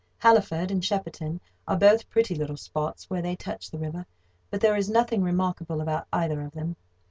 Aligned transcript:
Halliford 0.17 0.71
and 0.71 0.83
Shepperton 0.83 1.39
are 1.67 1.77
both 1.77 2.09
pretty 2.09 2.33
little 2.33 2.57
spots 2.57 3.07
where 3.07 3.21
they 3.21 3.35
touch 3.35 3.69
the 3.69 3.77
river; 3.77 4.07
but 4.49 4.59
there 4.59 4.75
is 4.75 4.89
nothing 4.89 5.21
remarkable 5.21 5.79
about 5.79 6.07
either 6.11 6.41
of 6.41 6.53
them. 6.53 6.75